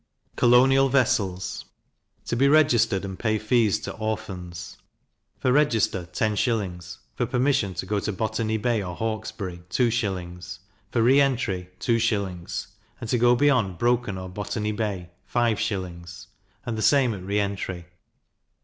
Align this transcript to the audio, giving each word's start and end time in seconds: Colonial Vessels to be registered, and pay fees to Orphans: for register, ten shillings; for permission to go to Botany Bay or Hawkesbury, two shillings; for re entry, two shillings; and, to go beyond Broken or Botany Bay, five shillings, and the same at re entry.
Colonial 0.35 0.89
Vessels 0.89 1.65
to 2.25 2.35
be 2.35 2.47
registered, 2.47 3.05
and 3.05 3.19
pay 3.19 3.37
fees 3.37 3.77
to 3.81 3.93
Orphans: 3.97 4.77
for 5.37 5.51
register, 5.51 6.07
ten 6.07 6.35
shillings; 6.35 6.97
for 7.13 7.27
permission 7.27 7.75
to 7.75 7.85
go 7.85 7.99
to 7.99 8.11
Botany 8.11 8.57
Bay 8.57 8.81
or 8.81 8.95
Hawkesbury, 8.95 9.61
two 9.69 9.91
shillings; 9.91 10.61
for 10.89 11.03
re 11.03 11.21
entry, 11.21 11.69
two 11.77 11.99
shillings; 11.99 12.69
and, 12.99 13.11
to 13.11 13.19
go 13.19 13.35
beyond 13.35 13.77
Broken 13.77 14.17
or 14.17 14.27
Botany 14.27 14.71
Bay, 14.71 15.11
five 15.23 15.59
shillings, 15.59 16.29
and 16.65 16.75
the 16.75 16.81
same 16.81 17.13
at 17.13 17.21
re 17.21 17.39
entry. 17.39 17.85